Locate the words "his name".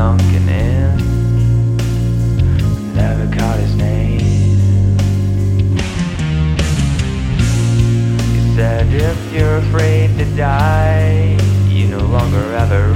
3.58-4.96